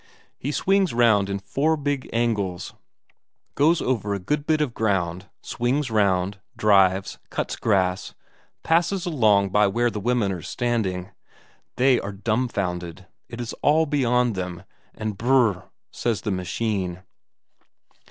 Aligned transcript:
He 0.39 0.51
swings 0.51 0.95
round 0.95 1.29
in 1.29 1.37
four 1.37 1.77
big 1.77 2.09
angles, 2.11 2.73
goes 3.53 3.83
over 3.83 4.15
a 4.15 4.19
good 4.19 4.47
bit 4.47 4.59
of 4.59 4.73
ground, 4.73 5.29
swings 5.43 5.91
round, 5.91 6.39
drives, 6.57 7.19
cuts 7.29 7.55
grass, 7.55 8.15
passes 8.63 9.05
along 9.05 9.49
by 9.49 9.67
where 9.67 9.91
the 9.91 9.99
women 9.99 10.31
are 10.31 10.41
standing; 10.41 11.11
they 11.75 11.99
are 11.99 12.11
dumbfounded, 12.13 13.05
it 13.29 13.39
is 13.39 13.53
all 13.61 13.85
beyond 13.85 14.33
them, 14.33 14.63
and 14.95 15.19
Brrr! 15.19 15.69
says 15.91 16.21
the 16.21 16.31
machine. 16.31 17.03